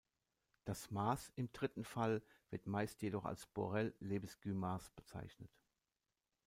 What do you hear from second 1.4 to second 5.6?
dritten Fall wird meist jedoch als Borel-Lebesgue-Maß bezeichnet.